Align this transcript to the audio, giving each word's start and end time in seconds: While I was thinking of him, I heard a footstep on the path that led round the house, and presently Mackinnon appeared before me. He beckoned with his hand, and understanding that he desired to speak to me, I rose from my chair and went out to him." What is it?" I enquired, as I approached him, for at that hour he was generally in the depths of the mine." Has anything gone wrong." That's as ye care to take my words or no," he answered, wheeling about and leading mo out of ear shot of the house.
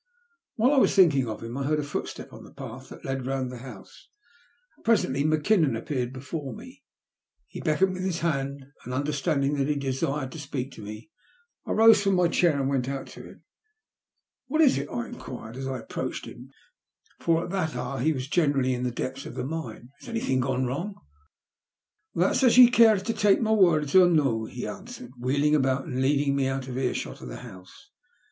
While 0.55 0.71
I 0.73 0.77
was 0.79 0.95
thinking 0.95 1.27
of 1.27 1.43
him, 1.43 1.55
I 1.55 1.63
heard 1.63 1.77
a 1.77 1.83
footstep 1.83 2.33
on 2.33 2.43
the 2.43 2.51
path 2.55 2.89
that 2.89 3.05
led 3.05 3.27
round 3.27 3.51
the 3.51 3.59
house, 3.59 4.09
and 4.75 4.83
presently 4.83 5.23
Mackinnon 5.23 5.75
appeared 5.75 6.11
before 6.11 6.55
me. 6.55 6.83
He 7.45 7.61
beckoned 7.61 7.93
with 7.93 8.01
his 8.05 8.21
hand, 8.21 8.65
and 8.83 8.95
understanding 8.95 9.53
that 9.57 9.67
he 9.67 9.75
desired 9.75 10.31
to 10.31 10.39
speak 10.39 10.71
to 10.71 10.81
me, 10.81 11.11
I 11.67 11.73
rose 11.73 12.01
from 12.01 12.15
my 12.15 12.29
chair 12.29 12.59
and 12.59 12.67
went 12.67 12.89
out 12.89 13.05
to 13.09 13.21
him." 13.21 13.43
What 14.47 14.59
is 14.61 14.79
it?" 14.79 14.89
I 14.91 15.05
enquired, 15.05 15.55
as 15.55 15.67
I 15.67 15.77
approached 15.81 16.25
him, 16.25 16.49
for 17.19 17.43
at 17.43 17.51
that 17.51 17.75
hour 17.75 17.99
he 17.99 18.11
was 18.11 18.27
generally 18.27 18.73
in 18.73 18.81
the 18.81 18.89
depths 18.89 19.27
of 19.27 19.35
the 19.35 19.45
mine." 19.45 19.91
Has 19.99 20.09
anything 20.09 20.39
gone 20.39 20.65
wrong." 20.65 20.95
That's 22.15 22.41
as 22.41 22.57
ye 22.57 22.71
care 22.71 22.97
to 22.97 23.13
take 23.13 23.39
my 23.39 23.51
words 23.51 23.93
or 23.93 24.07
no," 24.09 24.45
he 24.45 24.65
answered, 24.65 25.11
wheeling 25.19 25.53
about 25.53 25.85
and 25.85 26.01
leading 26.01 26.35
mo 26.35 26.47
out 26.51 26.67
of 26.67 26.75
ear 26.79 26.95
shot 26.95 27.21
of 27.21 27.27
the 27.27 27.41
house. 27.45 27.91